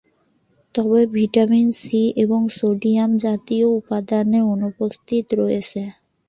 তবে, 0.75 0.99
vitamin 1.13 1.67
C 1.81 2.01
এবং 2.23 2.41
সোডিয়ামজাতীয় 2.57 3.67
উপাদানের 3.79 4.43
অনুপস্থিতি 4.53 5.33
রয়েছে। 5.35 5.81